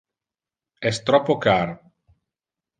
Es 0.91 0.97
troppo 1.11 1.37
car! 1.45 1.61